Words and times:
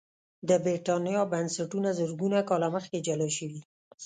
د 0.49 0.51
برېټانیا 0.63 1.21
بنسټونه 1.31 1.89
زرګونه 1.99 2.39
کاله 2.49 2.67
مخکې 2.75 3.03
جلا 3.07 3.27
شوي 3.37 3.61